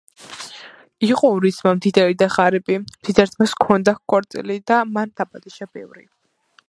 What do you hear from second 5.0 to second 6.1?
დაპატიჟა ბევრი